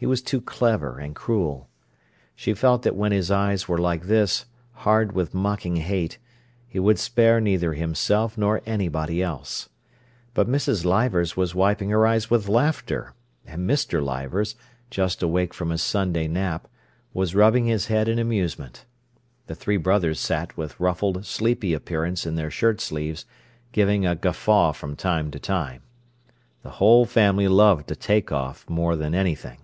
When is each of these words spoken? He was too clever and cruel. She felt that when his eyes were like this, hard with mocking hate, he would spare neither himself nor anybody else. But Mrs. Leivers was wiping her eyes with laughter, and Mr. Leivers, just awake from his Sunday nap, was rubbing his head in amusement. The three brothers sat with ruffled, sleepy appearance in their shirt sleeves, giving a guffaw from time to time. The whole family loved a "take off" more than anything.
He 0.00 0.06
was 0.06 0.22
too 0.22 0.40
clever 0.40 0.98
and 0.98 1.14
cruel. 1.14 1.68
She 2.34 2.54
felt 2.54 2.84
that 2.84 2.96
when 2.96 3.12
his 3.12 3.30
eyes 3.30 3.68
were 3.68 3.76
like 3.76 4.04
this, 4.04 4.46
hard 4.72 5.12
with 5.12 5.34
mocking 5.34 5.76
hate, 5.76 6.16
he 6.66 6.78
would 6.78 6.98
spare 6.98 7.38
neither 7.38 7.74
himself 7.74 8.38
nor 8.38 8.62
anybody 8.64 9.22
else. 9.22 9.68
But 10.32 10.48
Mrs. 10.48 10.86
Leivers 10.86 11.36
was 11.36 11.54
wiping 11.54 11.90
her 11.90 12.06
eyes 12.06 12.30
with 12.30 12.48
laughter, 12.48 13.12
and 13.44 13.68
Mr. 13.68 14.02
Leivers, 14.02 14.54
just 14.88 15.22
awake 15.22 15.52
from 15.52 15.68
his 15.68 15.82
Sunday 15.82 16.26
nap, 16.26 16.66
was 17.12 17.34
rubbing 17.34 17.66
his 17.66 17.88
head 17.88 18.08
in 18.08 18.18
amusement. 18.18 18.86
The 19.48 19.54
three 19.54 19.76
brothers 19.76 20.18
sat 20.18 20.56
with 20.56 20.80
ruffled, 20.80 21.26
sleepy 21.26 21.74
appearance 21.74 22.24
in 22.24 22.36
their 22.36 22.50
shirt 22.50 22.80
sleeves, 22.80 23.26
giving 23.70 24.06
a 24.06 24.16
guffaw 24.16 24.72
from 24.72 24.96
time 24.96 25.30
to 25.32 25.38
time. 25.38 25.82
The 26.62 26.70
whole 26.80 27.04
family 27.04 27.48
loved 27.48 27.90
a 27.90 27.94
"take 27.94 28.32
off" 28.32 28.66
more 28.66 28.96
than 28.96 29.14
anything. 29.14 29.58